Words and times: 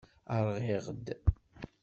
Rɣiɣ-d. 0.45 1.05